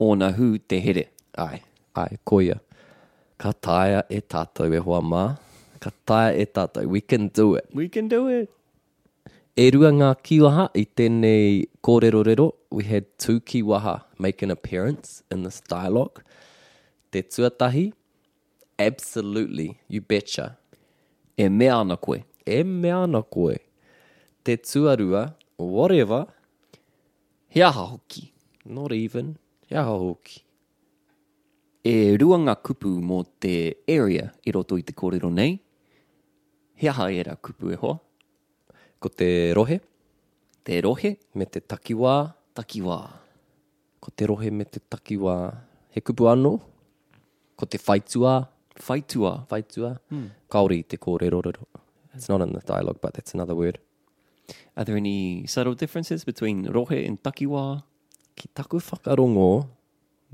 o 0.00 0.14
na 0.14 0.32
hu 0.32 0.58
te 0.58 0.80
here. 0.80 1.04
Ai, 1.38 1.62
ai, 1.94 2.18
koia. 2.26 2.58
Ka 3.38 3.52
taia 3.52 4.02
e 4.10 4.20
tātou 4.20 4.74
e 4.74 4.80
hoa 4.82 5.00
mā. 5.00 5.38
Ka 5.78 5.92
taia 6.06 6.34
e 6.34 6.46
tātou. 6.46 6.86
We 6.86 7.00
can 7.00 7.28
do 7.28 7.54
it. 7.54 7.68
We 7.72 7.88
can 7.88 8.08
do 8.08 8.26
it. 8.26 8.50
E 9.54 9.70
rua 9.70 9.92
ngā 9.92 10.10
kiwaha 10.26 10.70
i 10.74 10.86
tēnei 10.96 11.66
kōrero 11.84 12.52
we 12.70 12.84
had 12.84 13.04
two 13.18 13.38
kiwaha 13.38 14.00
make 14.18 14.42
an 14.42 14.50
appearance 14.50 15.22
in 15.30 15.42
this 15.42 15.60
dialogue. 15.60 16.22
Te 17.12 17.20
tuatahi, 17.22 17.92
absolutely, 18.78 19.78
you 19.88 20.00
betcha. 20.00 20.56
E 21.36 21.48
mea 21.48 21.74
ana 21.80 21.96
koe. 21.96 22.22
E 22.46 22.62
mea 22.64 23.02
ana 23.04 23.20
koe. 23.22 23.58
Te 24.44 24.56
tuarua, 24.56 25.34
whatever, 25.58 26.26
Hea 27.48 27.70
hoki. 27.70 28.32
not 28.64 28.92
even, 28.92 29.36
ia 29.70 29.82
hoki. 29.84 30.40
E 31.84 32.16
ruanga 32.16 32.54
kupu 32.56 32.88
mō 33.02 33.24
te 33.40 33.76
area 33.88 34.32
i 34.46 34.52
roto 34.52 34.78
i 34.78 34.82
te 34.82 34.94
kōrero 34.94 35.28
nei. 35.30 35.58
Hea 36.80 37.10
era 37.12 37.36
kupu 37.36 37.72
e 37.72 37.76
hoa. 37.76 37.98
Ko 39.00 39.08
te 39.08 39.52
rohe, 39.54 39.80
Te 40.64 40.80
rohe, 40.80 41.16
me 41.34 41.44
te 41.44 41.60
takiwā, 41.60 42.32
takiwā. 42.54 42.98
ko 44.00 44.10
te 44.14 44.26
rohe 44.26 44.50
me 44.50 44.64
te 44.64 44.78
takiwā, 44.80 45.34
he 45.90 46.00
kupu 46.00 46.24
anō, 46.30 46.60
kōrero 50.98 51.54
It's 52.14 52.28
not 52.28 52.40
in 52.40 52.52
the 52.52 52.60
dialogue, 52.60 52.98
but 53.00 53.14
that's 53.14 53.34
another 53.34 53.54
word. 53.54 53.78
Are 54.76 54.84
there 54.84 54.96
any 54.96 55.46
subtle 55.46 55.74
differences 55.74 56.24
between 56.24 56.66
rohe 56.66 57.06
and 57.06 57.22
takiwā? 57.22 57.82
ki 58.36 58.48
taku 58.54 58.80
whakarongo, 58.80 59.68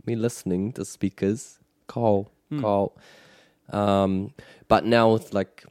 me 0.06 0.14
listening 0.16 0.72
to 0.72 0.84
speakers, 0.84 1.58
Carl, 1.86 2.30
Carl. 2.60 2.96
Um, 3.70 4.32
but 4.68 4.84
now 4.84 5.12
with 5.12 5.34
like 5.34 5.64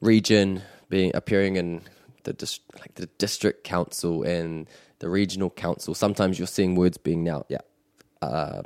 region 0.00 0.62
being 0.88 1.12
appearing 1.14 1.56
in 1.56 1.82
the 2.24 2.32
dis- 2.32 2.60
like 2.80 2.94
the 2.94 3.06
district 3.18 3.64
council 3.64 4.22
and 4.22 4.66
the 4.98 5.08
regional 5.08 5.50
council, 5.50 5.94
sometimes 5.94 6.38
you're 6.38 6.48
seeing 6.48 6.74
words 6.74 6.98
being 6.98 7.22
now 7.22 7.44
yeah 7.48 7.60
uh, 8.22 8.62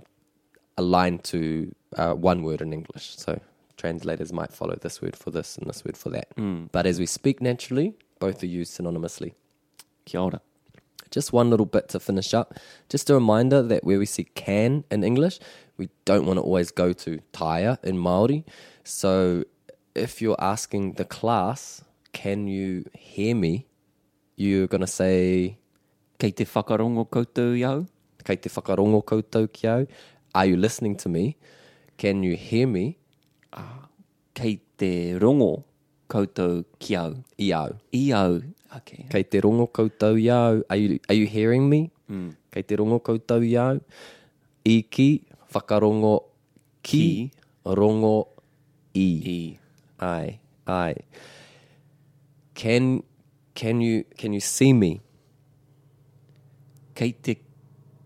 aligned 0.77 1.25
to 1.25 1.75
uh, 1.97 2.15
one 2.15 2.43
word 2.43 2.61
in 2.61 2.73
English. 2.73 3.17
So 3.17 3.41
translators 3.77 4.33
might 4.33 4.53
follow 4.53 4.77
this 4.81 5.01
word 5.03 5.17
for 5.17 5.31
this 5.31 5.57
and 5.57 5.69
this 5.69 5.85
word 5.85 5.97
for 5.97 6.11
that. 6.11 6.29
But 6.73 6.87
as 6.87 6.99
we 6.99 7.07
speak 7.07 7.41
naturally, 7.41 7.95
both 8.19 8.43
are 8.43 8.47
used 8.47 8.77
synonymously. 8.79 9.35
Kia 10.05 10.21
ora. 10.21 10.41
Just 11.11 11.33
one 11.33 11.49
little 11.51 11.67
bit 11.67 11.89
to 11.91 12.01
finish 12.01 12.35
up. 12.35 12.55
Just 12.89 13.09
a 13.11 13.15
reminder 13.15 13.63
that 13.63 13.85
where 13.85 13.99
we 13.99 14.07
see 14.07 14.25
can 14.35 14.85
in 14.91 15.05
English, 15.05 15.39
we 15.77 15.89
don't 16.05 16.27
want 16.27 16.39
to 16.39 16.43
always 16.43 16.71
go 16.73 16.93
to 16.93 17.21
taia 17.33 17.79
in 17.85 17.99
Maori. 17.99 18.45
So 18.83 19.45
if 19.95 20.21
you're 20.21 20.41
asking 20.41 20.95
the 20.95 21.05
class, 21.05 21.85
can 22.13 22.49
you 22.49 22.85
hear 22.95 23.35
me? 23.37 23.67
You're 24.37 24.67
going 24.67 24.81
to 24.81 24.89
say, 24.89 25.59
Kei 26.19 26.31
te 26.31 26.45
whakarongo 26.45 27.09
koutou 27.09 27.55
iau. 27.59 27.87
kei 28.25 28.37
te 28.37 28.49
whakarongo 28.49 29.05
koutou 29.05 29.53
ki 29.53 29.69
au. 29.69 29.87
Are 30.35 30.47
you 30.47 30.57
listening 30.57 30.97
to 30.97 31.09
me? 31.09 31.37
Can 31.97 32.23
you 32.23 32.35
hear 32.37 32.66
me? 32.66 32.99
Kei 34.35 34.59
te 34.77 35.14
rongo 35.23 35.62
koutou 36.11 36.64
ki 36.79 36.97
au. 36.97 37.14
I 37.38 37.53
au. 37.53 37.70
I 37.94 38.11
au. 38.12 38.42
Okay. 38.77 39.07
Kei 39.11 39.23
te 39.23 39.40
rongo 39.40 39.68
koutou 39.70 40.18
i 40.18 40.29
au. 40.35 40.62
Are 40.68 40.77
you, 40.77 40.99
are 41.09 41.14
you 41.14 41.27
hearing 41.27 41.68
me? 41.70 41.90
Mm. 42.11 42.35
Kei 42.51 42.62
te 42.66 42.75
rongo 42.77 42.99
koutou 42.99 43.47
i 43.47 43.55
au. 43.57 43.79
I 44.66 44.83
ki, 44.83 45.23
whakarongo 45.55 46.25
ki, 46.83 47.31
rongo 47.64 48.27
i. 48.99 49.07
I. 49.23 49.59
Ai, 50.03 50.40
ai. 50.66 50.94
Can, 52.55 53.05
can 53.55 53.81
you, 53.81 54.03
can 54.18 54.33
you 54.33 54.40
see 54.40 54.73
me? 54.73 55.01
Kei 56.94 57.12
te 57.12 57.37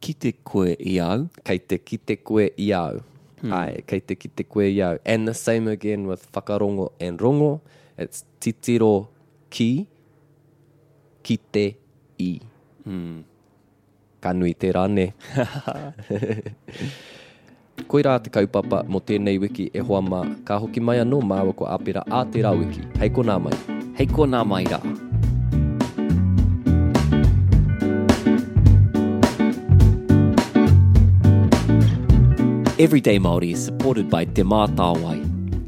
kite 0.00 0.32
koe 0.44 0.74
i 0.78 0.98
au. 1.00 1.28
Kei 1.44 1.58
te 1.58 1.78
kite 1.78 2.16
koe 2.22 2.48
i 2.56 2.72
au. 2.72 3.00
Ai, 3.54 3.82
kei 3.86 4.00
te 4.00 4.14
kite 4.18 4.44
koe 4.48 4.66
i 4.66 4.82
au. 4.82 4.98
And 5.04 5.28
the 5.28 5.34
same 5.34 5.68
again 5.68 6.06
with 6.06 6.26
whakarongo 6.32 6.92
and 7.00 7.18
rongo. 7.18 7.60
It's 7.98 8.24
titiro 8.40 9.08
ki, 9.50 9.86
kite 11.22 11.74
i. 12.18 12.40
Mm. 12.86 13.24
Ka 14.20 14.32
nui 14.32 14.54
te 14.54 14.72
rane. 14.72 15.12
Koe 17.88 18.02
rā 18.02 18.16
te 18.20 18.30
kaupapa 18.34 18.82
mo 18.90 18.98
tēnei 19.00 19.38
wiki 19.40 19.68
e 19.72 19.80
hoa 19.80 20.02
mā. 20.02 20.24
Ka 20.44 20.58
hoki 20.58 20.82
mai 20.82 20.98
anō 21.04 21.22
māua 21.22 21.54
ko 21.56 21.68
āpera 21.70 22.02
a 22.10 22.24
te 22.26 22.42
rā 22.42 22.52
wiki. 22.58 22.82
Hei 22.98 23.10
ko 23.14 23.22
nā 23.22 23.38
mai. 23.42 23.54
Hei 23.98 24.10
ko 24.10 24.26
nā 24.26 24.42
mai 24.46 24.64
rā. 24.66 24.82
Everyday 32.80 33.18
Maori 33.18 33.50
is 33.50 33.64
supported 33.64 34.08
by 34.08 34.24
Te 34.24 34.42
Mātāwai. 34.42 35.16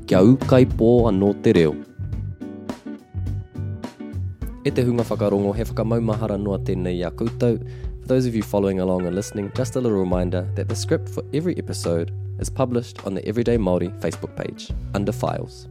Kia 0.07 0.19
ukai 0.19 0.61
pō 0.65 0.91
anō 1.09 1.31
te 1.43 1.53
reo. 1.57 1.73
E 4.65 4.71
te 4.71 4.85
hunga 4.85 5.03
whakarongo, 5.09 5.53
he 5.57 5.65
whakamaumahara 5.65 6.37
noa 6.41 6.61
tēnei 6.61 7.05
a 7.05 7.11
koutou. 7.11 7.59
For 8.03 8.07
those 8.07 8.27
of 8.27 8.37
you 8.37 8.45
following 8.45 8.79
along 8.79 9.07
and 9.07 9.17
listening, 9.17 9.51
just 9.57 9.75
a 9.75 9.81
little 9.81 9.99
reminder 9.99 10.49
that 10.55 10.69
the 10.69 10.77
script 10.77 11.09
for 11.09 11.25
every 11.35 11.59
episode 11.59 12.13
is 12.39 12.49
published 12.49 13.05
on 13.05 13.15
the 13.15 13.27
Everyday 13.27 13.59
Māori 13.59 13.91
Facebook 14.01 14.37
page, 14.37 14.71
under 14.95 15.11
Files. 15.11 15.67